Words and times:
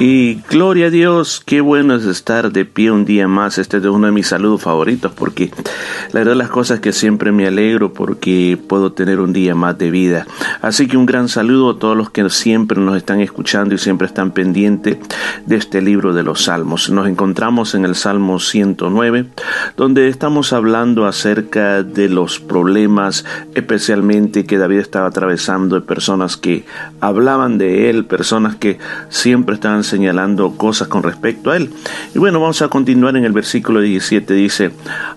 Y 0.00 0.42
gloria 0.48 0.86
a 0.86 0.90
Dios, 0.90 1.42
qué 1.44 1.60
bueno 1.60 1.96
es 1.96 2.04
estar 2.04 2.52
de 2.52 2.64
pie 2.64 2.92
un 2.92 3.04
día 3.04 3.26
más. 3.26 3.58
Este 3.58 3.78
es 3.78 3.84
uno 3.84 4.06
de 4.06 4.12
mis 4.12 4.28
saludos 4.28 4.62
favoritos 4.62 5.10
porque 5.10 5.50
la 6.12 6.20
verdad 6.20 6.36
las 6.36 6.50
cosas 6.50 6.78
que 6.78 6.92
siempre 6.92 7.32
me 7.32 7.48
alegro 7.48 7.92
porque 7.92 8.56
puedo 8.68 8.92
tener 8.92 9.18
un 9.18 9.32
día 9.32 9.56
más 9.56 9.76
de 9.76 9.90
vida. 9.90 10.28
Así 10.62 10.86
que 10.86 10.96
un 10.96 11.04
gran 11.04 11.28
saludo 11.28 11.70
a 11.70 11.78
todos 11.80 11.96
los 11.96 12.10
que 12.10 12.30
siempre 12.30 12.80
nos 12.80 12.96
están 12.96 13.20
escuchando 13.20 13.74
y 13.74 13.78
siempre 13.78 14.06
están 14.06 14.30
pendientes 14.30 14.98
de 15.46 15.56
este 15.56 15.82
libro 15.82 16.12
de 16.12 16.22
los 16.22 16.44
Salmos. 16.44 16.90
Nos 16.90 17.08
encontramos 17.08 17.74
en 17.74 17.84
el 17.84 17.96
Salmo 17.96 18.38
109 18.38 19.26
donde 19.76 20.06
estamos 20.06 20.52
hablando 20.52 21.06
acerca 21.06 21.82
de 21.82 22.08
los 22.08 22.38
problemas 22.38 23.24
especialmente 23.56 24.46
que 24.46 24.58
David 24.58 24.78
estaba 24.78 25.08
atravesando 25.08 25.74
de 25.74 25.84
personas 25.84 26.36
que 26.36 26.64
hablaban 27.00 27.58
de 27.58 27.90
él, 27.90 28.04
personas 28.04 28.54
que 28.54 28.78
siempre 29.08 29.56
estaban 29.56 29.87
señalando 29.88 30.56
cosas 30.56 30.88
con 30.88 31.02
respecto 31.02 31.50
a 31.50 31.56
él. 31.56 31.70
Y 32.14 32.18
bueno, 32.18 32.40
vamos 32.40 32.62
a 32.62 32.68
continuar 32.68 33.16
en 33.16 33.24
el 33.24 33.32
versículo 33.32 33.80
17. 33.80 34.34
Dice, 34.34 34.70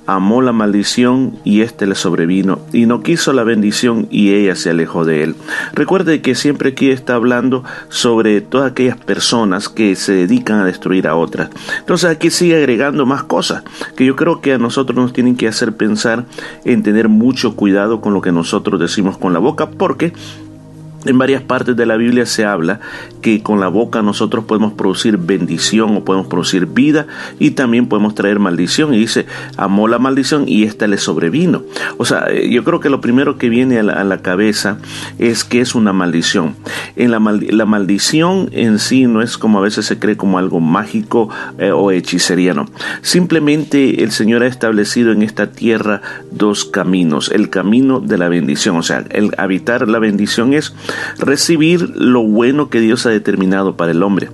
amó 0.05 0.41
la 0.41 0.52
maldición 0.52 1.38
y 1.43 1.62
éste 1.62 1.88
le 1.88 1.95
sobrevino, 1.95 2.59
y 2.73 2.85
no 2.85 3.02
quiso 3.02 3.34
la 3.34 3.43
bendición 3.43 4.07
y 4.09 4.34
ella 4.34 4.55
se 4.55 4.70
alejó 4.70 5.05
de 5.05 5.23
él. 5.23 5.35
Recuerde 5.73 6.21
que 6.21 6.35
siempre 6.35 6.70
aquí 6.70 6.89
está 6.89 7.15
hablando 7.15 7.63
sobre 7.89 8.41
todas 8.41 8.71
aquellas 8.71 8.98
personas 8.98 9.70
que 9.70 9.95
se 9.95 10.13
dedican 10.13 10.59
a 10.59 10.65
destruir 10.65 11.07
a 11.07 11.15
otras. 11.15 11.49
Entonces 11.79 12.09
aquí 12.09 12.29
sigue 12.29 12.57
agregando 12.57 13.05
más 13.05 13.23
cosas 13.23 13.63
que 13.95 14.05
yo 14.05 14.15
creo 14.15 14.41
que 14.41 14.53
a 14.53 14.57
nosotros 14.57 14.98
nos 14.98 15.13
tienen 15.13 15.35
que 15.35 15.48
hacer 15.48 15.73
pensar 15.73 16.26
en 16.65 16.84
tener 16.84 17.09
mucho 17.09 17.55
cuidado 17.55 18.01
con 18.01 18.13
lo 18.13 18.21
que 18.21 18.31
nosotros 18.31 18.79
decimos 18.79 19.17
con 19.17 19.34
la 19.34 19.40
boca, 19.40 19.70
porque 19.70 20.13
en 21.05 21.17
varias 21.17 21.41
partes 21.41 21.76
de 21.76 21.85
la 21.85 21.98
Biblia 21.98 22.26
se 22.26 22.45
habla 22.45 22.79
que 23.21 23.41
con 23.41 23.59
la 23.59 23.67
boca 23.67 24.01
nosotros 24.01 24.45
podemos 24.45 24.73
producir 24.73 25.17
bendición 25.17 25.95
o 25.95 26.03
podemos 26.03 26.27
producir 26.27 26.65
vida 26.65 27.07
y 27.39 27.51
también 27.51 27.87
podemos 27.87 28.15
traer 28.15 28.39
maldición. 28.39 28.93
Y 28.93 28.98
dice, 28.98 29.26
amó 29.57 29.87
la 29.87 29.99
maldición 29.99 30.48
y 30.48 30.63
ésta 30.63 30.87
le 30.87 30.98
sobrevino. 30.98 31.63
O 31.98 32.05
sea, 32.05 32.26
eh, 32.29 32.49
yo 32.49 32.63
creo 32.63 32.79
que 32.79 32.89
lo 32.89 33.01
primero 33.01 33.37
que 33.37 33.49
viene 33.49 33.79
a 33.79 33.84
la, 33.84 34.21
cabeza 34.21 34.77
es 35.17 35.43
que 35.43 35.61
es 35.61 35.73
una 35.73 35.93
maldición. 35.93 36.55
En 36.95 37.11
la, 37.11 37.20
la, 37.20 37.65
maldición 37.65 38.49
en 38.51 38.77
sí 38.77 39.07
no 39.07 39.21
es 39.21 39.37
como 39.37 39.57
a 39.57 39.61
veces 39.61 39.85
se 39.85 39.98
cree 39.98 40.15
como 40.15 40.37
algo 40.37 40.59
mágico 40.59 41.29
eh, 41.57 41.71
o 41.71 41.91
hechicería, 41.91 42.54
no. 42.54 42.67
Simplemente 43.01 44.04
el 44.04 44.11
Señor 44.11 44.43
ha 44.43 44.48
establecido 44.48 45.11
en 45.11 45.23
esta 45.23 45.51
tierra 45.51 46.01
dos 46.29 46.65
caminos. 46.65 47.31
El 47.33 47.49
camino 47.49 47.99
de 47.99 48.17
la 48.17 48.29
bendición, 48.29 48.77
o 48.77 48.83
sea, 48.83 49.04
el 49.09 49.31
habitar 49.37 49.87
la 49.87 49.99
bendición 49.99 50.54
es 50.54 50.73
recibir 51.17 51.91
lo 51.95 52.23
bueno 52.23 52.70
que 52.70 52.79
Dios 52.79 53.05
ha 53.05 53.09
determinado 53.09 53.75
para 53.77 53.91
el 53.91 54.03
hombre. 54.03 54.29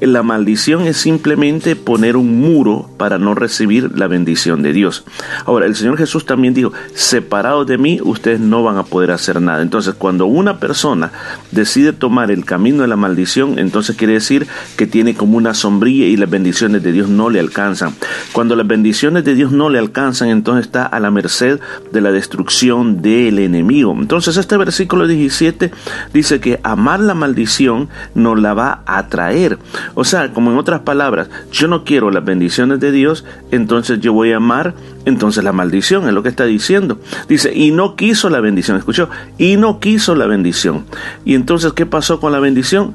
La 0.00 0.22
maldición 0.22 0.82
es 0.86 0.98
simplemente 0.98 1.76
poner 1.76 2.16
un 2.16 2.40
muro 2.40 2.90
para 2.98 3.18
no 3.18 3.34
recibir 3.34 3.96
la 3.96 4.06
bendición 4.06 4.62
de 4.62 4.72
Dios. 4.72 5.04
Ahora, 5.46 5.66
el 5.66 5.74
Señor 5.74 5.96
Jesús 5.96 6.26
también 6.26 6.52
dijo, 6.52 6.72
separados 6.94 7.66
de 7.66 7.78
mí, 7.78 8.00
ustedes 8.02 8.40
no 8.40 8.62
van 8.62 8.76
a 8.76 8.84
poder 8.84 9.10
hacer 9.10 9.40
nada. 9.40 9.62
Entonces, 9.62 9.94
cuando 9.94 10.26
una 10.26 10.58
persona 10.58 11.12
decide 11.52 11.92
tomar 11.92 12.30
el 12.30 12.44
camino 12.44 12.82
de 12.82 12.88
la 12.88 12.96
maldición, 12.96 13.58
entonces 13.58 13.96
quiere 13.96 14.14
decir 14.14 14.46
que 14.76 14.86
tiene 14.86 15.14
como 15.14 15.36
una 15.36 15.54
sombrilla 15.54 16.06
y 16.06 16.16
las 16.16 16.28
bendiciones 16.28 16.82
de 16.82 16.92
Dios 16.92 17.08
no 17.08 17.30
le 17.30 17.40
alcanzan. 17.40 17.94
Cuando 18.32 18.56
las 18.56 18.66
bendiciones 18.66 19.24
de 19.24 19.34
Dios 19.34 19.52
no 19.52 19.70
le 19.70 19.78
alcanzan, 19.78 20.28
entonces 20.28 20.66
está 20.66 20.84
a 20.84 21.00
la 21.00 21.10
merced 21.10 21.60
de 21.92 22.00
la 22.00 22.12
destrucción 22.12 23.00
del 23.00 23.38
enemigo. 23.38 23.94
Entonces, 23.98 24.36
este 24.36 24.56
versículo 24.56 25.06
17 25.06 25.70
dice 26.12 26.40
que 26.40 26.60
amar 26.62 27.00
la 27.00 27.14
maldición 27.14 27.88
nos 28.14 28.40
la 28.40 28.54
va 28.54 28.82
a 28.86 29.08
traer. 29.08 29.58
O 29.94 30.04
sea, 30.04 30.32
como 30.32 30.50
en 30.50 30.58
otras 30.58 30.80
palabras, 30.80 31.28
yo 31.52 31.68
no 31.68 31.84
quiero 31.84 32.10
las 32.10 32.24
bendiciones 32.24 32.80
de 32.80 32.92
Dios, 32.92 33.24
entonces 33.50 34.00
yo 34.00 34.12
voy 34.12 34.32
a 34.32 34.36
amar 34.36 34.74
entonces 35.04 35.44
la 35.44 35.52
maldición, 35.52 36.06
es 36.06 36.14
lo 36.14 36.22
que 36.22 36.28
está 36.28 36.44
diciendo. 36.44 36.98
Dice, 37.28 37.52
y 37.54 37.70
no 37.70 37.96
quiso 37.96 38.30
la 38.30 38.40
bendición, 38.40 38.76
escuchó, 38.76 39.08
y 39.38 39.56
no 39.56 39.80
quiso 39.80 40.14
la 40.14 40.26
bendición. 40.26 40.84
Y 41.24 41.34
entonces, 41.34 41.72
¿qué 41.72 41.86
pasó 41.86 42.20
con 42.20 42.32
la 42.32 42.40
bendición? 42.40 42.94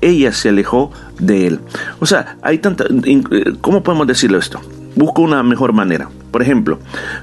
Ella 0.00 0.32
se 0.32 0.48
alejó 0.50 0.92
de 1.18 1.46
él. 1.46 1.60
O 2.00 2.06
sea, 2.06 2.36
hay 2.42 2.58
tanta... 2.58 2.84
¿Cómo 3.60 3.82
podemos 3.82 4.06
decirlo 4.06 4.38
esto? 4.38 4.60
Busco 4.94 5.22
una 5.22 5.42
mejor 5.42 5.72
manera. 5.72 6.08
Por 6.30 6.42
ejemplo, 6.42 6.78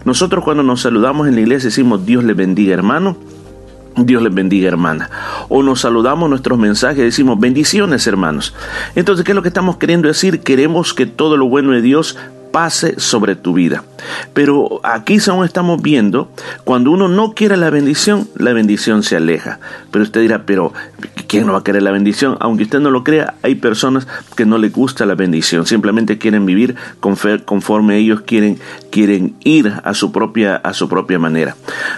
nosotros 0.05 0.43
cuando 0.43 0.63
nos 0.63 0.81
saludamos 0.81 1.27
en 1.27 1.35
la 1.35 1.41
iglesia 1.41 1.69
decimos 1.69 2.05
Dios 2.05 2.23
le 2.23 2.33
bendiga 2.33 2.73
hermano 2.73 3.17
Dios 3.95 4.21
les 4.23 4.33
bendiga, 4.33 4.67
hermana. 4.67 5.09
O 5.49 5.63
nos 5.63 5.81
saludamos 5.81 6.29
nuestros 6.29 6.57
mensajes 6.57 7.03
decimos 7.03 7.39
bendiciones, 7.39 8.07
hermanos. 8.07 8.53
Entonces, 8.95 9.23
¿qué 9.25 9.31
es 9.31 9.35
lo 9.35 9.41
que 9.41 9.49
estamos 9.49 9.77
queriendo 9.77 10.07
decir? 10.07 10.41
Queremos 10.41 10.93
que 10.93 11.05
todo 11.05 11.37
lo 11.37 11.47
bueno 11.47 11.71
de 11.71 11.81
Dios 11.81 12.17
pase 12.53 12.99
sobre 12.99 13.35
tu 13.35 13.53
vida. 13.53 13.83
Pero 14.33 14.79
aquí 14.83 15.17
aún 15.27 15.43
estamos 15.43 15.81
viendo, 15.81 16.29
cuando 16.63 16.91
uno 16.91 17.07
no 17.07 17.33
quiere 17.33 17.57
la 17.57 17.71
bendición, 17.71 18.29
la 18.35 18.53
bendición 18.53 19.01
se 19.01 19.15
aleja. 19.15 19.59
Pero 19.89 20.03
usted 20.03 20.21
dirá, 20.21 20.43
pero 20.45 20.71
¿quién 21.27 21.47
no 21.47 21.53
va 21.53 21.59
a 21.59 21.63
querer 21.63 21.81
la 21.81 21.89
bendición? 21.91 22.37
Aunque 22.39 22.63
usted 22.63 22.79
no 22.79 22.91
lo 22.91 23.03
crea, 23.03 23.33
hay 23.41 23.55
personas 23.55 24.07
que 24.35 24.45
no 24.45 24.59
les 24.59 24.71
gusta 24.71 25.07
la 25.07 25.15
bendición, 25.15 25.65
simplemente 25.65 26.19
quieren 26.19 26.45
vivir 26.45 26.75
conforme 26.99 27.97
ellos 27.97 28.21
quieren, 28.21 28.59
quieren 28.91 29.35
ir 29.43 29.73
a 29.83 29.95
su 29.95 30.11
propia, 30.11 30.57
a 30.57 30.73
su 30.73 30.87
propia 30.87 31.17
manera. 31.17 31.55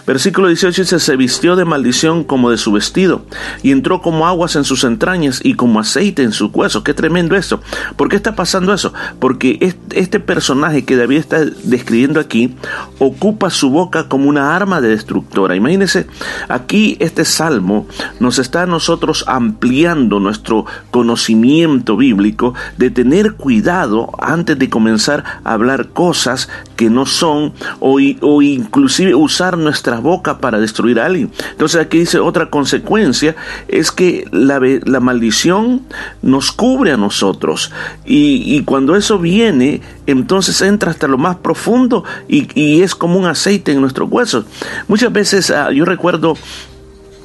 Versículo 0.08 0.48
18 0.48 0.84
dice, 0.84 1.00
se 1.00 1.16
vistió 1.18 1.58
de 1.58 1.66
maldición 1.66 2.24
como 2.24 2.50
de 2.50 2.58
su 2.58 2.72
vestido, 2.72 3.26
y 3.62 3.72
entró 3.72 4.02
como 4.02 4.26
aguas 4.26 4.56
en 4.56 4.64
sus 4.64 4.86
entrañas 4.86 5.42
y 5.44 5.56
como 5.56 5.82
aceite 5.82 6.24
en 6.24 6.32
sus 6.32 6.54
huesos. 6.54 6.84
Qué 6.84 6.94
tremendo 6.94 7.36
esto. 7.36 7.60
¿Por 7.98 8.08
qué 8.08 8.16
está 8.16 8.36
pasando 8.36 8.74
eso? 8.74 8.94
Porque 9.20 9.76
este 9.92 10.20
personaje 10.22 10.45
personaje 10.46 10.86
que 10.86 10.96
David 10.96 11.18
está 11.18 11.44
describiendo 11.44 12.20
aquí 12.20 12.54
ocupa 13.00 13.50
su 13.50 13.72
boca 13.72 14.08
como 14.08 14.30
una 14.30 14.56
arma 14.56 14.80
de 14.80 14.90
destructora. 14.90 15.56
Imagínense, 15.56 16.06
aquí 16.48 16.98
este 17.00 17.26
salmo 17.26 17.88
nos 18.20 18.38
está 18.38 18.62
a 18.62 18.66
nosotros 18.68 19.26
ampliando 19.28 20.20
nuestro 20.20 20.68
conocimiento 20.92 21.98
bíblico 21.98 22.54
de 22.78 22.92
tener 22.92 23.34
cuidado 23.34 24.12
antes 24.20 24.60
de 24.60 24.70
comenzar 24.70 25.24
a 25.44 25.54
hablar 25.54 25.88
cosas 25.90 26.48
que 26.76 26.92
no 26.92 27.08
son 27.08 27.54
o, 27.80 27.98
o 28.22 28.42
inclusive 28.44 29.16
usar 29.16 29.58
nuestra 29.58 30.00
boca 30.00 30.38
para 30.38 30.60
destruir 30.60 31.00
a 31.00 31.08
alguien. 31.08 31.32
Entonces 31.54 31.82
aquí 31.82 31.98
dice 31.98 32.20
otra 32.20 32.52
consecuencia 32.52 33.36
es 33.68 33.92
que 33.92 34.28
la, 34.32 34.60
la 34.60 35.00
maldición 35.00 35.82
nos 36.22 36.52
cubre 36.52 36.92
a 36.92 36.98
nosotros 36.98 37.72
y, 38.06 38.44
y 38.56 38.62
cuando 38.64 38.96
eso 38.96 39.18
viene 39.18 39.82
entonces 40.06 40.35
entra 40.62 40.92
hasta 40.92 41.08
lo 41.08 41.18
más 41.18 41.38
profundo 41.38 42.04
y, 42.28 42.48
y 42.60 42.82
es 42.82 42.96
como 42.96 43.20
un 43.20 43.26
aceite 43.26 43.72
en 43.72 43.82
nuestros 43.82 44.10
huesos. 44.12 44.46
Muchas 44.88 45.12
veces 45.12 45.52
ah, 45.52 45.72
yo 45.72 45.86
recuerdo 45.86 46.36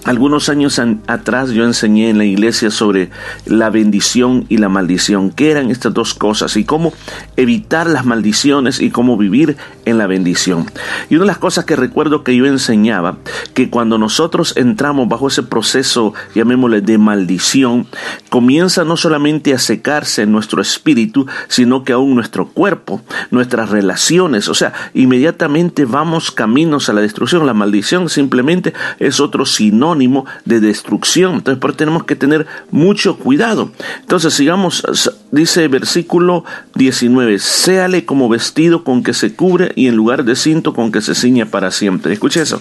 algunos 0.04 0.48
años 0.48 0.80
atrás 1.06 1.50
yo 1.50 1.64
enseñé 1.64 2.10
en 2.10 2.18
la 2.18 2.24
iglesia 2.24 2.70
sobre 2.70 3.10
la 3.44 3.70
bendición 3.70 4.46
y 4.48 4.56
la 4.56 4.68
maldición, 4.68 5.30
qué 5.30 5.50
eran 5.50 5.70
estas 5.70 5.92
dos 5.92 6.14
cosas 6.14 6.56
y 6.56 6.64
cómo 6.64 6.92
evitar 7.36 7.88
las 7.88 8.04
maldiciones 8.04 8.80
y 8.80 8.90
cómo 8.90 9.16
vivir 9.16 9.56
en 9.90 9.98
la 9.98 10.06
bendición. 10.06 10.66
Y 11.08 11.16
una 11.16 11.24
de 11.24 11.28
las 11.28 11.38
cosas 11.38 11.64
que 11.64 11.76
recuerdo 11.76 12.24
que 12.24 12.36
yo 12.36 12.46
enseñaba, 12.46 13.18
que 13.54 13.70
cuando 13.70 13.98
nosotros 13.98 14.54
entramos 14.56 15.08
bajo 15.08 15.28
ese 15.28 15.42
proceso, 15.42 16.14
llamémosle 16.34 16.80
de 16.80 16.98
maldición, 16.98 17.86
comienza 18.28 18.84
no 18.84 18.96
solamente 18.96 19.52
a 19.52 19.58
secarse 19.58 20.26
nuestro 20.26 20.62
espíritu, 20.62 21.26
sino 21.48 21.84
que 21.84 21.92
aún 21.92 22.14
nuestro 22.14 22.48
cuerpo, 22.48 23.02
nuestras 23.30 23.70
relaciones, 23.70 24.48
o 24.48 24.54
sea, 24.54 24.72
inmediatamente 24.94 25.84
vamos 25.84 26.30
caminos 26.30 26.88
a 26.88 26.92
la 26.92 27.00
destrucción. 27.00 27.46
La 27.46 27.54
maldición 27.54 28.08
simplemente 28.08 28.72
es 28.98 29.20
otro 29.20 29.46
sinónimo 29.46 30.26
de 30.44 30.60
destrucción. 30.60 31.34
Entonces, 31.34 31.60
por 31.60 31.70
eso 31.70 31.78
tenemos 31.78 32.04
que 32.04 32.16
tener 32.16 32.46
mucho 32.70 33.16
cuidado. 33.18 33.70
Entonces, 34.00 34.34
sigamos, 34.34 35.10
dice 35.30 35.68
versículo 35.68 36.44
19, 36.74 37.38
séale 37.38 38.04
como 38.04 38.28
vestido 38.28 38.84
con 38.84 39.02
que 39.02 39.14
se 39.14 39.34
cubre 39.34 39.72
y 39.80 39.88
en 39.88 39.96
lugar 39.96 40.24
de 40.24 40.36
cinto 40.36 40.74
con 40.74 40.92
que 40.92 41.00
se 41.00 41.14
ciña 41.14 41.46
para 41.46 41.70
siempre. 41.70 42.12
Escuche 42.12 42.42
eso. 42.42 42.60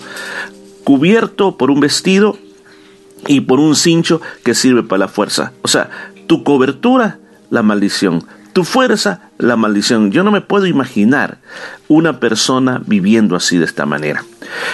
Cubierto 0.86 1.57
por 1.57 1.69
un 1.69 1.81
vestido 1.81 2.38
y 3.27 3.42
por 3.42 3.60
un 3.60 3.75
cincho 3.75 4.21
que 4.45 4.56
sirve 4.56 4.83
para 4.83 5.00
la 5.00 5.07
fuerza. 5.10 5.51
O 5.62 5.68
sea, 5.68 5.89
tu 6.27 6.45
cobertura, 6.45 7.19
la 7.50 7.62
maldición. 7.62 8.24
Tu 8.54 8.63
fuerza, 8.63 9.31
la 9.38 9.57
maldición. 9.57 10.12
Yo 10.12 10.24
no 10.24 10.31
me 10.31 10.39
puedo 10.39 10.66
imaginar 10.66 11.39
una 11.89 12.19
persona 12.19 12.81
viviendo 12.86 13.36
así 13.36 13.57
de 13.57 13.65
esta 13.65 13.86
manera. 13.86 14.24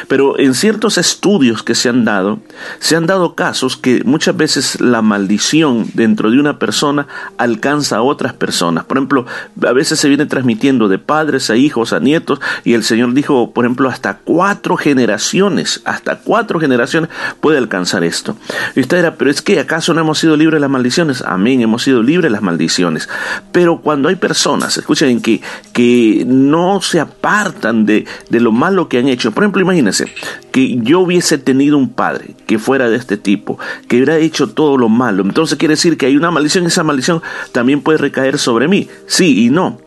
Pero 0.08 0.38
en 0.38 0.54
ciertos 0.54 0.98
estudios 0.98 1.64
que 1.64 1.74
se 1.74 1.90
han 1.90 2.06
dado, 2.06 2.40
se 2.80 2.96
han 2.96 3.08
dado 3.08 3.36
casos 3.36 3.78
que 3.78 4.04
muchas 4.04 4.36
veces 4.36 4.82
la 4.82 5.02
maldición 5.02 5.88
dentro 5.94 6.30
de 6.30 6.40
una 6.40 6.60
persona 6.60 7.08
alcanza 7.38 7.98
a 7.98 8.02
otras 8.02 8.34
personas. 8.34 8.86
Por 8.86 8.98
ejemplo, 8.98 9.26
a 9.66 9.72
veces 9.72 10.00
se 10.00 10.10
viene 10.10 10.26
transmitiendo 10.26 10.88
de 10.88 11.00
padres 11.00 11.50
a 11.50 11.56
hijos, 11.56 11.94
a 11.94 12.00
nietos, 12.00 12.40
y 12.64 12.74
el 12.74 12.84
Señor 12.84 13.14
dijo, 13.14 13.52
por 13.52 13.66
ejemplo, 13.66 13.90
hasta 13.90 14.18
cuatro 14.18 14.76
generaciones, 14.78 15.82
hasta 15.86 16.20
cuatro 16.20 16.60
generaciones 16.60 17.10
puede 17.40 17.58
alcanzar 17.58 18.04
esto. 18.04 18.36
Y 18.76 18.82
usted 18.82 18.98
dirá, 18.98 19.16
pero 19.16 19.32
es 19.32 19.42
que 19.42 19.60
acaso 19.60 19.94
no 19.94 20.02
hemos 20.02 20.20
sido 20.20 20.36
libres 20.36 20.58
de 20.58 20.62
las 20.62 20.70
maldiciones. 20.70 21.24
Amén, 21.26 21.62
hemos 21.62 21.84
sido 21.84 22.04
libres 22.04 22.24
de 22.24 22.30
las 22.32 22.42
maldiciones. 22.42 23.08
Pero 23.54 23.80
cuando 23.80 24.10
hay 24.10 24.16
personas, 24.16 24.78
escuchen, 24.78 25.22
que, 25.22 25.42
que 25.72 26.24
no 26.28 26.82
se 26.82 27.05
apartan 27.06 27.86
de, 27.86 28.06
de 28.30 28.40
lo 28.40 28.52
malo 28.52 28.90
que 28.90 29.00
han 29.00 29.08
hecho, 29.08 29.32
por 29.32 29.44
ejemplo, 29.44 29.62
imagínense 29.62 30.06
que 30.52 30.78
yo 30.82 31.02
hubiese 31.02 31.38
tenido 31.38 31.78
un 31.78 31.90
padre 31.90 32.36
que 32.46 32.60
fuera 32.60 32.90
de 32.90 32.98
este 32.98 33.18
tipo, 33.18 33.60
que 33.88 33.98
hubiera 33.98 34.18
hecho 34.18 34.50
todo 34.50 34.78
lo 34.78 34.90
malo. 34.90 35.24
Entonces 35.24 35.58
quiere 35.58 35.74
decir 35.74 35.98
que 35.98 36.06
hay 36.06 36.16
una 36.16 36.32
maldición 36.32 36.64
y 36.64 36.68
esa 36.68 36.84
maldición 36.84 37.22
también 37.52 37.82
puede 37.82 37.98
recaer 37.98 38.38
sobre 38.38 38.68
mí. 38.68 38.88
Sí 39.08 39.46
y 39.46 39.50
no. 39.50 39.80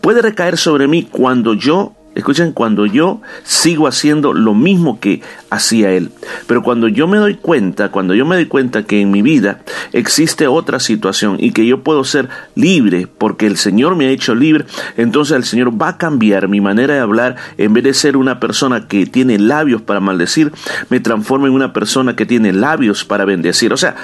Puede 0.00 0.22
recaer 0.22 0.56
sobre 0.56 0.88
mí 0.88 1.08
cuando 1.10 1.54
yo 1.54 1.92
Escuchen, 2.16 2.52
cuando 2.52 2.86
yo 2.86 3.20
sigo 3.44 3.86
haciendo 3.86 4.32
lo 4.32 4.54
mismo 4.54 4.98
que 5.00 5.20
hacía 5.56 5.90
él. 5.90 6.10
Pero 6.46 6.62
cuando 6.62 6.88
yo 6.88 7.06
me 7.06 7.18
doy 7.18 7.34
cuenta, 7.34 7.90
cuando 7.90 8.14
yo 8.14 8.24
me 8.24 8.36
doy 8.36 8.46
cuenta 8.46 8.84
que 8.84 9.00
en 9.00 9.10
mi 9.10 9.22
vida 9.22 9.60
existe 9.92 10.46
otra 10.46 10.80
situación 10.80 11.36
y 11.40 11.52
que 11.52 11.66
yo 11.66 11.82
puedo 11.82 12.04
ser 12.04 12.28
libre 12.54 13.08
porque 13.18 13.46
el 13.46 13.56
Señor 13.56 13.96
me 13.96 14.06
ha 14.06 14.10
hecho 14.10 14.34
libre, 14.34 14.64
entonces 14.96 15.36
el 15.36 15.44
Señor 15.44 15.80
va 15.80 15.88
a 15.88 15.98
cambiar 15.98 16.48
mi 16.48 16.60
manera 16.60 16.94
de 16.94 17.00
hablar. 17.00 17.36
En 17.58 17.72
vez 17.72 17.84
de 17.84 17.94
ser 17.94 18.16
una 18.16 18.40
persona 18.40 18.86
que 18.88 19.06
tiene 19.06 19.38
labios 19.38 19.82
para 19.82 20.00
maldecir, 20.00 20.52
me 20.90 21.00
transforma 21.00 21.46
en 21.46 21.54
una 21.54 21.72
persona 21.72 22.16
que 22.16 22.26
tiene 22.26 22.52
labios 22.52 23.04
para 23.04 23.24
bendecir. 23.24 23.72
O 23.72 23.76
sea, 23.76 23.96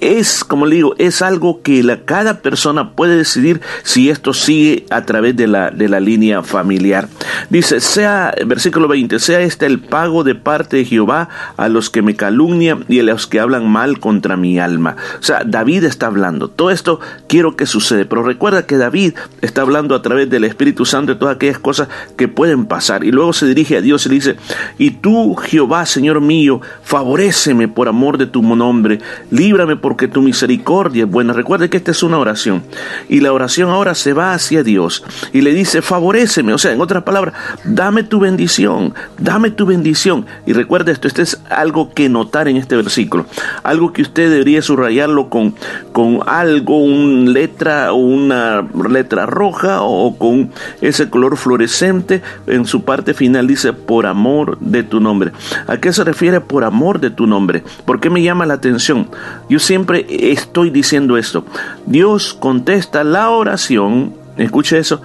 es, 0.00 0.44
como 0.44 0.66
le 0.66 0.76
digo, 0.76 0.94
es 0.98 1.22
algo 1.22 1.62
que 1.62 1.82
la, 1.82 2.00
cada 2.04 2.40
persona 2.40 2.92
puede 2.92 3.16
decidir 3.16 3.60
si 3.82 4.10
esto 4.10 4.32
sigue 4.32 4.86
a 4.90 5.04
través 5.04 5.36
de 5.36 5.46
la, 5.46 5.70
de 5.70 5.88
la 5.88 6.00
línea 6.00 6.42
familiar. 6.42 7.08
Dice, 7.50 7.80
sea, 7.80 8.34
versículo 8.46 8.88
20, 8.88 9.18
sea 9.18 9.40
este 9.40 9.66
el 9.66 9.78
pago 9.78 10.24
de 10.24 10.34
parte 10.34 10.81
Jehová 10.84 11.28
a 11.56 11.68
los 11.68 11.90
que 11.90 12.02
me 12.02 12.16
calumnian 12.16 12.84
y 12.88 13.00
a 13.00 13.02
los 13.02 13.26
que 13.26 13.40
hablan 13.40 13.68
mal 13.68 14.00
contra 14.00 14.36
mi 14.36 14.58
alma. 14.58 14.96
O 15.18 15.22
sea, 15.22 15.42
David 15.44 15.84
está 15.84 16.06
hablando. 16.06 16.48
Todo 16.48 16.70
esto 16.70 17.00
quiero 17.28 17.56
que 17.56 17.66
suceda, 17.66 18.04
pero 18.08 18.22
recuerda 18.22 18.66
que 18.66 18.76
David 18.76 19.14
está 19.40 19.62
hablando 19.62 19.94
a 19.94 20.02
través 20.02 20.30
del 20.30 20.44
Espíritu 20.44 20.84
Santo 20.84 21.14
de 21.14 21.18
todas 21.18 21.36
aquellas 21.36 21.58
cosas 21.58 21.88
que 22.16 22.28
pueden 22.28 22.66
pasar. 22.66 23.04
Y 23.04 23.12
luego 23.12 23.32
se 23.32 23.46
dirige 23.46 23.76
a 23.76 23.80
Dios 23.80 24.06
y 24.06 24.08
le 24.10 24.14
dice, 24.16 24.36
y 24.78 24.90
tú, 24.90 25.34
Jehová, 25.34 25.86
Señor 25.86 26.20
mío, 26.20 26.60
favoréceme 26.82 27.68
por 27.68 27.88
amor 27.88 28.18
de 28.18 28.26
tu 28.26 28.42
nombre, 28.42 29.00
líbrame 29.30 29.76
porque 29.76 30.08
tu 30.08 30.22
misericordia 30.22 31.04
es 31.04 31.10
buena. 31.10 31.32
Recuerde 31.32 31.70
que 31.70 31.76
esta 31.76 31.90
es 31.90 32.02
una 32.02 32.18
oración. 32.18 32.62
Y 33.08 33.20
la 33.20 33.32
oración 33.32 33.70
ahora 33.70 33.94
se 33.94 34.12
va 34.12 34.34
hacia 34.34 34.62
Dios 34.62 35.04
y 35.32 35.40
le 35.40 35.54
dice, 35.54 35.82
favoréceme. 35.82 36.52
O 36.52 36.58
sea, 36.58 36.72
en 36.72 36.80
otras 36.80 37.02
palabras, 37.02 37.34
dame 37.64 38.02
tu 38.02 38.20
bendición, 38.20 38.94
dame 39.18 39.50
tu 39.50 39.66
bendición. 39.66 40.26
Y 40.46 40.52
recuerde 40.62 40.92
esto, 40.92 41.08
este 41.08 41.22
es 41.22 41.42
algo 41.50 41.92
que 41.92 42.08
notar 42.08 42.46
en 42.46 42.56
este 42.56 42.76
versículo, 42.76 43.26
algo 43.64 43.92
que 43.92 44.02
usted 44.02 44.30
debería 44.30 44.62
subrayarlo 44.62 45.28
con, 45.28 45.54
con 45.92 46.20
algo, 46.26 46.78
una 46.78 47.30
letra, 47.30 47.92
una 47.92 48.64
letra 48.88 49.26
roja 49.26 49.82
o 49.82 50.16
con 50.16 50.52
ese 50.80 51.10
color 51.10 51.36
fluorescente. 51.36 52.22
En 52.46 52.64
su 52.64 52.84
parte 52.84 53.12
final 53.12 53.48
dice, 53.48 53.72
por 53.72 54.06
amor 54.06 54.58
de 54.60 54.84
tu 54.84 55.00
nombre. 55.00 55.32
¿A 55.66 55.78
qué 55.78 55.92
se 55.92 56.04
refiere 56.04 56.40
por 56.40 56.62
amor 56.62 57.00
de 57.00 57.10
tu 57.10 57.26
nombre? 57.26 57.64
¿Por 57.84 57.98
qué 57.98 58.08
me 58.08 58.22
llama 58.22 58.46
la 58.46 58.54
atención? 58.54 59.08
Yo 59.48 59.58
siempre 59.58 60.06
estoy 60.08 60.70
diciendo 60.70 61.16
esto. 61.16 61.44
Dios 61.86 62.34
contesta 62.34 63.02
la 63.02 63.30
oración, 63.30 64.14
escuche 64.36 64.78
eso, 64.78 65.02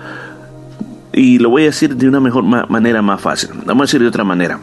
y 1.14 1.40
lo 1.40 1.50
voy 1.50 1.64
a 1.64 1.66
decir 1.66 1.96
de 1.96 2.08
una 2.08 2.20
mejor 2.20 2.44
manera 2.44 3.02
más 3.02 3.20
fácil. 3.20 3.50
Vamos 3.66 3.82
a 3.82 3.86
decir 3.86 4.02
de 4.02 4.08
otra 4.08 4.24
manera. 4.24 4.60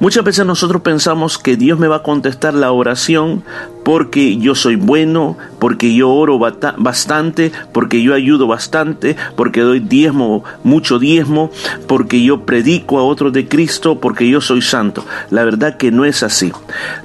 Muchas 0.00 0.24
veces 0.24 0.44
nosotros 0.46 0.82
pensamos 0.82 1.38
que 1.38 1.56
Dios 1.56 1.78
me 1.78 1.88
va 1.88 1.96
a 1.96 2.02
contestar 2.02 2.54
la 2.54 2.72
oración 2.72 3.44
porque 3.84 4.38
yo 4.38 4.54
soy 4.54 4.76
bueno, 4.76 5.36
porque 5.58 5.94
yo 5.94 6.10
oro 6.10 6.38
bastante, 6.38 7.52
porque 7.72 8.02
yo 8.02 8.14
ayudo 8.14 8.46
bastante, 8.46 9.16
porque 9.36 9.60
doy 9.60 9.80
diezmo, 9.80 10.42
mucho 10.62 10.98
diezmo, 10.98 11.50
porque 11.86 12.22
yo 12.22 12.44
predico 12.44 12.98
a 12.98 13.04
otros 13.04 13.32
de 13.32 13.46
Cristo, 13.46 14.00
porque 14.00 14.28
yo 14.28 14.40
soy 14.40 14.62
santo. 14.62 15.04
La 15.30 15.44
verdad 15.44 15.76
que 15.76 15.90
no 15.90 16.04
es 16.04 16.22
así. 16.22 16.52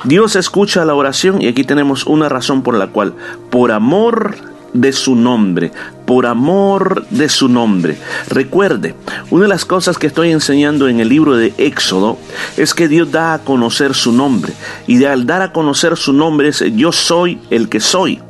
Dios 0.05 0.35
escucha 0.35 0.85
la 0.85 0.95
oración 0.95 1.41
y 1.41 1.47
aquí 1.47 1.63
tenemos 1.63 2.05
una 2.05 2.29
razón 2.29 2.63
por 2.63 2.75
la 2.75 2.87
cual, 2.87 3.13
por 3.49 3.71
amor 3.71 4.58
de 4.73 4.91
su 4.93 5.15
nombre, 5.15 5.71
por 6.05 6.25
amor 6.25 7.05
de 7.09 7.29
su 7.29 7.47
nombre. 7.47 7.97
Recuerde, 8.29 8.95
una 9.29 9.43
de 9.43 9.49
las 9.49 9.65
cosas 9.65 9.97
que 9.97 10.07
estoy 10.07 10.31
enseñando 10.31 10.87
en 10.87 10.99
el 10.99 11.09
libro 11.09 11.35
de 11.35 11.53
Éxodo 11.57 12.17
es 12.57 12.73
que 12.73 12.87
Dios 12.87 13.11
da 13.11 13.33
a 13.33 13.39
conocer 13.39 13.93
su 13.93 14.11
nombre. 14.11 14.53
Y 14.87 15.03
al 15.05 15.25
dar 15.25 15.41
a 15.41 15.51
conocer 15.51 15.97
su 15.97 16.13
nombre 16.13 16.49
es 16.49 16.63
yo 16.75 16.91
soy 16.91 17.39
el 17.49 17.69
que 17.69 17.79
soy. 17.79 18.21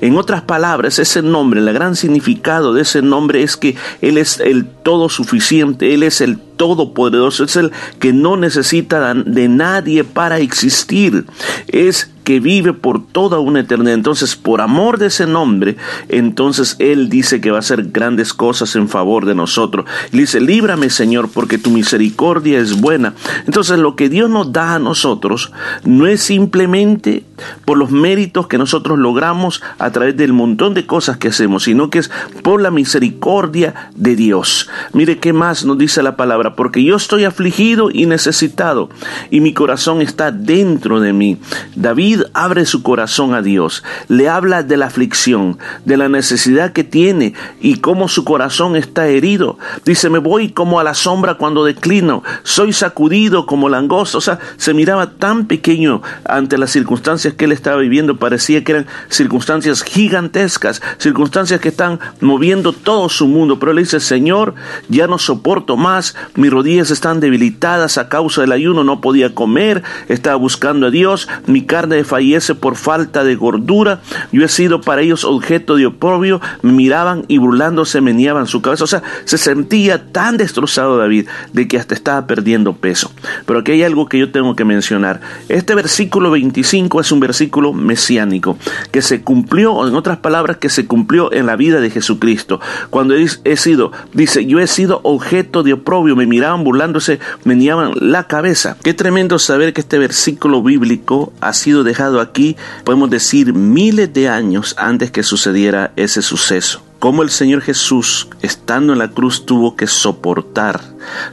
En 0.00 0.16
otras 0.16 0.42
palabras, 0.42 0.98
ese 0.98 1.22
nombre, 1.22 1.60
el 1.60 1.72
gran 1.72 1.96
significado 1.96 2.74
de 2.74 2.82
ese 2.82 3.02
nombre 3.02 3.42
es 3.42 3.56
que 3.56 3.76
Él 4.00 4.18
es 4.18 4.40
el 4.40 4.66
todo 4.66 5.08
suficiente, 5.08 5.94
Él 5.94 6.02
es 6.02 6.20
el 6.20 6.38
todopoderoso, 6.38 7.44
es 7.44 7.56
el 7.56 7.72
que 7.98 8.12
no 8.12 8.36
necesita 8.36 9.14
de 9.14 9.48
nadie 9.48 10.04
para 10.04 10.38
existir, 10.38 11.24
es 11.68 12.10
que 12.24 12.40
vive 12.40 12.72
por 12.72 13.06
toda 13.06 13.38
una 13.38 13.60
eternidad. 13.60 13.94
Entonces, 13.94 14.34
por 14.34 14.60
amor 14.60 14.98
de 14.98 15.06
ese 15.06 15.26
nombre, 15.26 15.76
entonces 16.08 16.76
Él 16.78 17.08
dice 17.08 17.40
que 17.40 17.50
va 17.50 17.58
a 17.58 17.60
hacer 17.60 17.90
grandes 17.90 18.32
cosas 18.32 18.74
en 18.76 18.88
favor 18.88 19.26
de 19.26 19.34
nosotros. 19.34 19.86
Y 20.10 20.18
dice, 20.18 20.40
líbrame 20.40 20.90
Señor, 20.90 21.28
porque 21.32 21.58
tu 21.58 21.70
misericordia 21.70 22.58
es 22.58 22.80
buena. 22.80 23.14
Entonces, 23.46 23.78
lo 23.78 23.94
que 23.94 24.08
Dios 24.08 24.30
nos 24.30 24.52
da 24.52 24.74
a 24.74 24.78
nosotros 24.78 25.52
no 25.84 26.06
es 26.06 26.22
simplemente 26.22 27.24
por 27.64 27.76
los 27.76 27.90
méritos 27.90 28.46
que 28.46 28.58
nosotros 28.58 28.98
logramos 28.98 29.62
a 29.78 29.90
través 29.90 30.16
del 30.16 30.32
montón 30.32 30.74
de 30.74 30.86
cosas 30.86 31.18
que 31.18 31.28
hacemos, 31.28 31.64
sino 31.64 31.90
que 31.90 31.98
es 31.98 32.10
por 32.42 32.60
la 32.60 32.70
misericordia 32.70 33.90
de 33.94 34.16
Dios. 34.16 34.68
Mire 34.92 35.18
qué 35.18 35.32
más 35.32 35.64
nos 35.64 35.76
dice 35.78 36.02
la 36.02 36.16
palabra, 36.16 36.54
porque 36.56 36.82
yo 36.82 36.96
estoy 36.96 37.24
afligido 37.24 37.90
y 37.92 38.06
necesitado, 38.06 38.88
y 39.30 39.40
mi 39.40 39.52
corazón 39.52 40.00
está 40.00 40.30
dentro 40.30 41.00
de 41.00 41.12
mí. 41.12 41.38
David 41.74 42.13
abre 42.32 42.66
su 42.66 42.82
corazón 42.82 43.34
a 43.34 43.42
Dios, 43.42 43.82
le 44.08 44.28
habla 44.28 44.62
de 44.62 44.76
la 44.76 44.86
aflicción, 44.86 45.58
de 45.84 45.96
la 45.96 46.08
necesidad 46.08 46.72
que 46.72 46.84
tiene 46.84 47.34
y 47.60 47.76
cómo 47.76 48.08
su 48.08 48.24
corazón 48.24 48.76
está 48.76 49.06
herido. 49.06 49.58
Dice, 49.84 50.10
me 50.10 50.18
voy 50.18 50.50
como 50.50 50.80
a 50.80 50.84
la 50.84 50.94
sombra 50.94 51.34
cuando 51.34 51.64
declino, 51.64 52.22
soy 52.42 52.72
sacudido 52.72 53.46
como 53.46 53.68
langosta. 53.68 54.18
O 54.18 54.20
sea, 54.20 54.38
se 54.56 54.74
miraba 54.74 55.10
tan 55.12 55.46
pequeño 55.46 56.02
ante 56.24 56.58
las 56.58 56.70
circunstancias 56.70 57.34
que 57.34 57.44
él 57.46 57.52
estaba 57.52 57.78
viviendo, 57.78 58.16
parecía 58.16 58.64
que 58.64 58.72
eran 58.72 58.86
circunstancias 59.08 59.82
gigantescas, 59.82 60.82
circunstancias 60.98 61.60
que 61.60 61.68
están 61.68 62.00
moviendo 62.20 62.72
todo 62.72 63.08
su 63.08 63.26
mundo. 63.26 63.58
Pero 63.58 63.72
él 63.72 63.78
dice, 63.78 64.00
Señor, 64.00 64.54
ya 64.88 65.06
no 65.06 65.18
soporto 65.18 65.76
más, 65.76 66.14
mis 66.34 66.50
rodillas 66.50 66.90
están 66.90 67.20
debilitadas 67.20 67.98
a 67.98 68.08
causa 68.08 68.40
del 68.40 68.52
ayuno, 68.52 68.84
no 68.84 69.00
podía 69.00 69.34
comer, 69.34 69.82
estaba 70.08 70.36
buscando 70.36 70.86
a 70.86 70.90
Dios, 70.90 71.28
mi 71.46 71.64
carne 71.64 71.96
fallece 72.04 72.54
por 72.54 72.76
falta 72.76 73.24
de 73.24 73.34
gordura. 73.34 74.00
Yo 74.32 74.44
he 74.44 74.48
sido 74.48 74.80
para 74.80 75.02
ellos 75.02 75.24
objeto 75.24 75.76
de 75.76 75.86
oprobio. 75.86 76.40
Me 76.62 76.72
miraban 76.72 77.24
y 77.28 77.38
burlándose 77.38 78.00
meneaban 78.00 78.46
su 78.46 78.62
cabeza. 78.62 78.84
O 78.84 78.88
sea, 78.88 79.02
se 79.24 79.38
sentía 79.38 80.12
tan 80.12 80.36
destrozado 80.36 80.96
David 80.96 81.26
de 81.52 81.68
que 81.68 81.78
hasta 81.78 81.94
estaba 81.94 82.26
perdiendo 82.26 82.74
peso. 82.74 83.10
Pero 83.46 83.60
aquí 83.60 83.72
hay 83.72 83.82
algo 83.82 84.08
que 84.08 84.18
yo 84.18 84.30
tengo 84.30 84.54
que 84.56 84.64
mencionar. 84.64 85.20
Este 85.48 85.74
versículo 85.74 86.30
25 86.30 87.00
es 87.00 87.12
un 87.12 87.20
versículo 87.20 87.72
mesiánico 87.72 88.58
que 88.90 89.02
se 89.02 89.22
cumplió, 89.22 89.72
o 89.72 89.88
en 89.88 89.94
otras 89.94 90.18
palabras, 90.18 90.58
que 90.58 90.68
se 90.68 90.86
cumplió 90.86 91.32
en 91.32 91.46
la 91.46 91.56
vida 91.56 91.80
de 91.80 91.90
Jesucristo. 91.90 92.60
Cuando 92.90 93.14
he 93.14 93.56
sido, 93.56 93.92
dice, 94.12 94.46
yo 94.46 94.60
he 94.60 94.66
sido 94.66 95.00
objeto 95.02 95.62
de 95.62 95.74
oprobio. 95.74 96.16
Me 96.16 96.26
miraban 96.26 96.64
burlándose, 96.64 97.20
meneaban 97.44 97.92
la 97.94 98.24
cabeza. 98.26 98.76
Qué 98.82 98.94
tremendo 98.94 99.38
saber 99.38 99.72
que 99.72 99.80
este 99.80 99.98
versículo 99.98 100.62
bíblico 100.62 101.32
ha 101.40 101.52
sido 101.52 101.84
de 101.84 101.93
aquí, 102.20 102.56
podemos 102.84 103.10
decir, 103.10 103.52
miles 103.54 104.12
de 104.12 104.28
años 104.28 104.74
antes 104.78 105.10
que 105.10 105.22
sucediera 105.22 105.92
ese 105.96 106.22
suceso. 106.22 106.82
cómo 106.98 107.22
el 107.22 107.28
Señor 107.28 107.60
Jesús, 107.60 108.28
estando 108.40 108.94
en 108.94 108.98
la 108.98 109.08
cruz, 109.08 109.44
tuvo 109.44 109.76
que 109.76 109.86
soportar, 109.86 110.80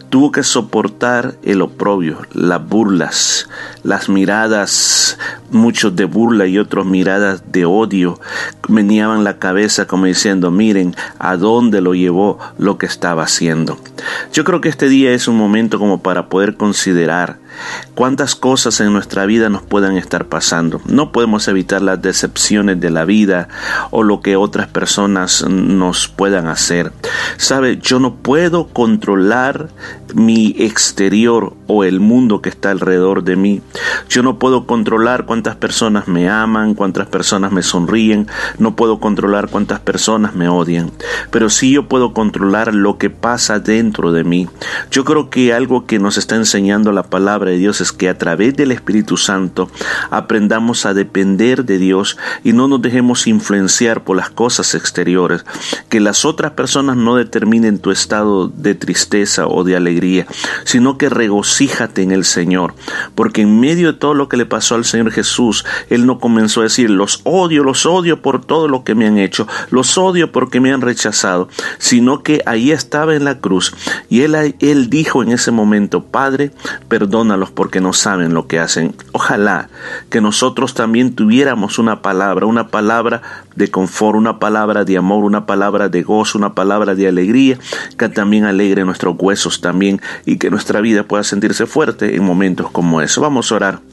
tuvo 0.09 0.29
que 0.29 0.43
soportar 0.43 1.35
el 1.43 1.61
oprobio, 1.61 2.17
las 2.33 2.67
burlas, 2.67 3.47
las 3.81 4.09
miradas, 4.09 5.17
muchos 5.49 5.95
de 5.95 6.03
burla 6.03 6.45
y 6.45 6.59
otros 6.59 6.85
miradas 6.85 7.53
de 7.53 7.63
odio, 7.63 8.19
meneaban 8.67 9.23
la 9.23 9.39
cabeza 9.39 9.87
como 9.87 10.07
diciendo, 10.07 10.51
miren 10.51 10.93
a 11.19 11.37
dónde 11.37 11.79
lo 11.79 11.95
llevó 11.95 12.37
lo 12.57 12.77
que 12.77 12.85
estaba 12.85 13.23
haciendo. 13.23 13.79
Yo 14.33 14.43
creo 14.43 14.59
que 14.59 14.67
este 14.67 14.89
día 14.89 15.13
es 15.13 15.29
un 15.29 15.37
momento 15.37 15.79
como 15.79 16.01
para 16.01 16.27
poder 16.27 16.57
considerar 16.57 17.39
cuántas 17.95 18.35
cosas 18.35 18.79
en 18.81 18.93
nuestra 18.93 19.25
vida 19.25 19.49
nos 19.49 19.61
puedan 19.61 19.97
estar 19.97 20.25
pasando. 20.25 20.81
No 20.85 21.11
podemos 21.11 21.47
evitar 21.47 21.81
las 21.81 22.01
decepciones 22.01 22.79
de 22.79 22.89
la 22.89 23.05
vida 23.05 23.47
o 23.91 24.03
lo 24.03 24.21
que 24.21 24.35
otras 24.35 24.67
personas 24.67 25.45
nos 25.47 26.07
puedan 26.07 26.47
hacer. 26.47 26.91
Sabe, 27.37 27.77
yo 27.77 27.99
no 27.99 28.15
puedo 28.15 28.67
controlar 28.67 29.69
mi 30.13 30.55
exterior 30.59 31.53
o 31.67 31.83
el 31.83 31.99
mundo 31.99 32.41
que 32.41 32.49
está 32.49 32.71
alrededor 32.71 33.23
de 33.23 33.35
mí. 33.35 33.61
Yo 34.09 34.23
no 34.23 34.39
puedo 34.39 34.65
controlar 34.65 35.25
cuántas 35.25 35.55
personas 35.55 36.07
me 36.07 36.29
aman, 36.29 36.73
cuántas 36.73 37.07
personas 37.07 37.51
me 37.51 37.63
sonríen, 37.63 38.27
no 38.57 38.75
puedo 38.75 38.99
controlar 38.99 39.49
cuántas 39.49 39.79
personas 39.79 40.35
me 40.35 40.49
odian, 40.49 40.91
pero 41.31 41.49
sí 41.49 41.71
yo 41.71 41.87
puedo 41.87 42.13
controlar 42.13 42.73
lo 42.73 42.97
que 42.97 43.09
pasa 43.09 43.59
dentro 43.59 44.11
de 44.11 44.23
mí. 44.23 44.47
Yo 44.91 45.05
creo 45.05 45.29
que 45.29 45.53
algo 45.53 45.85
que 45.85 45.99
nos 45.99 46.17
está 46.17 46.35
enseñando 46.35 46.91
la 46.91 47.03
palabra 47.03 47.40
de 47.49 47.57
Dios 47.57 47.81
es 47.81 47.91
que 47.91 48.07
a 48.07 48.17
través 48.17 48.55
del 48.55 48.71
Espíritu 48.71 49.17
Santo 49.17 49.71
aprendamos 50.11 50.85
a 50.85 50.93
depender 50.93 51.65
de 51.65 51.79
Dios 51.79 52.17
y 52.43 52.53
no 52.53 52.67
nos 52.67 52.81
dejemos 52.81 53.25
influenciar 53.27 54.03
por 54.03 54.17
las 54.17 54.29
cosas 54.29 54.75
exteriores, 54.75 55.45
que 55.89 55.99
las 55.99 56.25
otras 56.25 56.51
personas 56.51 56.97
no 56.97 57.15
determinen 57.15 57.79
tu 57.79 57.91
estado 57.91 58.47
de 58.47 58.75
tristeza 58.75 59.47
o 59.47 59.63
de 59.63 59.75
alegría, 59.75 60.27
sino 60.63 60.97
que 60.97 61.09
regocíjate 61.09 62.03
en 62.03 62.11
el 62.11 62.25
Señor, 62.25 62.75
porque 63.15 63.41
en 63.41 63.59
medio 63.59 63.93
de 63.93 63.99
todo 63.99 64.13
lo 64.13 64.29
que 64.29 64.37
le 64.37 64.45
pasó 64.45 64.75
al 64.75 64.85
Señor 64.85 65.11
Jesús, 65.11 65.65
Él 65.89 66.05
no 66.05 66.19
comenzó 66.19 66.61
a 66.61 66.65
decir, 66.65 66.89
los 66.89 67.21
odio, 67.23 67.63
los 67.63 67.85
odio 67.85 68.21
por 68.21 68.43
todo 68.45 68.67
lo 68.67 68.83
que 68.83 68.95
me 68.95 69.07
han 69.07 69.17
hecho, 69.17 69.47
los 69.69 69.97
odio 69.97 70.31
porque 70.31 70.59
me 70.59 70.71
han 70.71 70.81
rechazado, 70.81 71.49
sino 71.77 72.23
que 72.23 72.41
ahí 72.45 72.71
estaba 72.71 73.15
en 73.15 73.25
la 73.25 73.39
cruz 73.39 73.73
y 74.09 74.21
Él, 74.21 74.55
él 74.59 74.89
dijo 74.89 75.23
en 75.23 75.31
ese 75.31 75.51
momento, 75.51 76.03
Padre, 76.03 76.51
porque 77.51 77.81
no 77.81 77.93
saben 77.93 78.33
lo 78.33 78.47
que 78.47 78.59
hacen. 78.59 78.95
Ojalá 79.11 79.69
que 80.09 80.21
nosotros 80.21 80.73
también 80.73 81.15
tuviéramos 81.15 81.79
una 81.79 82.01
palabra, 82.01 82.45
una 82.45 82.67
palabra 82.67 83.21
de 83.55 83.69
confort, 83.69 84.17
una 84.17 84.39
palabra 84.39 84.83
de 84.85 84.97
amor, 84.97 85.23
una 85.23 85.45
palabra 85.45 85.89
de 85.89 86.03
gozo, 86.03 86.37
una 86.37 86.53
palabra 86.53 86.95
de 86.95 87.07
alegría, 87.07 87.57
que 87.97 88.09
también 88.09 88.45
alegre 88.45 88.85
nuestros 88.85 89.15
huesos 89.17 89.61
también 89.61 90.01
y 90.25 90.37
que 90.37 90.49
nuestra 90.49 90.81
vida 90.81 91.03
pueda 91.03 91.23
sentirse 91.23 91.65
fuerte 91.65 92.15
en 92.15 92.23
momentos 92.23 92.69
como 92.71 93.01
eso. 93.01 93.21
Vamos 93.21 93.51
a 93.51 93.55
orar. 93.55 93.90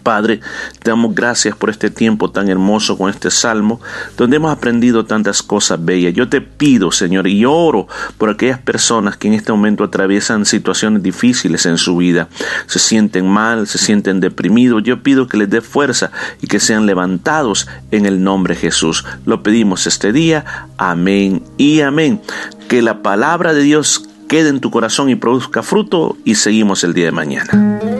Padre, 0.00 0.40
te 0.82 0.90
damos 0.90 1.14
gracias 1.14 1.56
por 1.56 1.70
este 1.70 1.90
tiempo 1.90 2.30
tan 2.30 2.48
hermoso 2.48 2.96
con 2.98 3.10
este 3.10 3.30
salmo, 3.30 3.80
donde 4.16 4.36
hemos 4.36 4.52
aprendido 4.52 5.04
tantas 5.04 5.42
cosas 5.42 5.84
bellas. 5.84 6.14
Yo 6.14 6.28
te 6.28 6.40
pido, 6.40 6.90
Señor, 6.92 7.26
y 7.28 7.44
oro 7.44 7.86
por 8.18 8.30
aquellas 8.30 8.58
personas 8.58 9.16
que 9.16 9.28
en 9.28 9.34
este 9.34 9.52
momento 9.52 9.84
atraviesan 9.84 10.44
situaciones 10.44 11.02
difíciles 11.02 11.66
en 11.66 11.78
su 11.78 11.96
vida, 11.96 12.28
se 12.66 12.78
sienten 12.78 13.28
mal, 13.28 13.66
se 13.66 13.78
sienten 13.78 14.20
deprimidos. 14.20 14.82
Yo 14.82 15.02
pido 15.02 15.28
que 15.28 15.36
les 15.36 15.50
dé 15.50 15.60
fuerza 15.60 16.10
y 16.40 16.46
que 16.46 16.60
sean 16.60 16.86
levantados 16.86 17.68
en 17.90 18.06
el 18.06 18.22
nombre 18.22 18.54
de 18.54 18.60
Jesús. 18.60 19.04
Lo 19.24 19.42
pedimos 19.42 19.86
este 19.86 20.12
día. 20.12 20.68
Amén 20.78 21.42
y 21.56 21.80
amén. 21.80 22.20
Que 22.68 22.82
la 22.82 23.02
palabra 23.02 23.52
de 23.52 23.62
Dios 23.62 24.08
quede 24.28 24.48
en 24.48 24.60
tu 24.60 24.70
corazón 24.70 25.10
y 25.10 25.14
produzca 25.14 25.62
fruto 25.62 26.16
y 26.24 26.36
seguimos 26.36 26.84
el 26.84 26.94
día 26.94 27.04
de 27.04 27.12
mañana. 27.12 27.91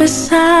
Pasar 0.00 0.60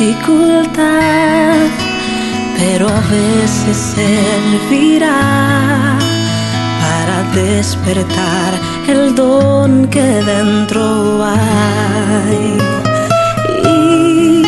dificultad, 0.00 1.56
pero 2.58 2.88
a 2.88 3.00
veces 3.10 3.76
servirá 3.96 5.18
para 6.80 7.22
despertar 7.34 8.54
el 8.88 9.14
don 9.14 9.86
que 9.88 10.00
dentro 10.00 11.22
hay 11.22 12.56
y 13.62 14.42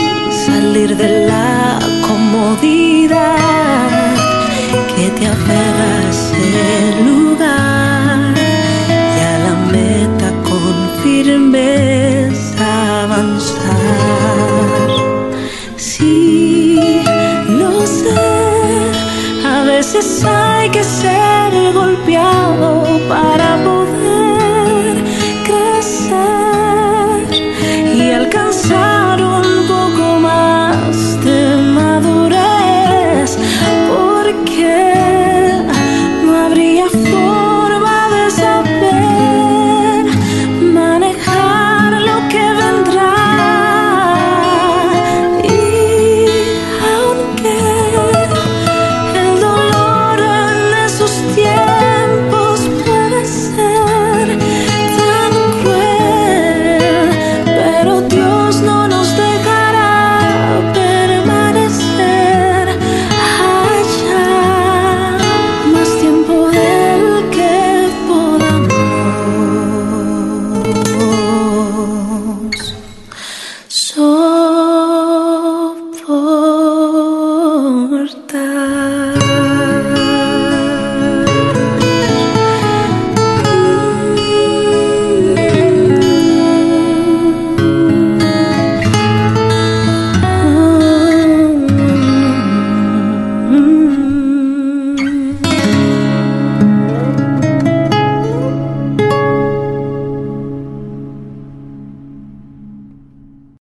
salir 0.47 0.97
de 0.97 1.27
la 1.27 1.79
comodidad 2.09 3.19
que 4.97 5.11
te 5.11 5.27
aferras 5.27 6.33
el 6.35 7.07
lugar 7.09 8.35
y 9.17 9.21
a 9.21 9.39
la 9.47 9.55
meta 9.71 10.29
con 10.49 10.75
firmeza 11.03 12.12
Sí, 16.03 17.01
lo 17.47 17.87
sé, 17.87 18.11
a 19.47 19.63
veces 19.63 20.25
hay 20.25 20.69
que 20.71 20.83
ser. 20.83 21.22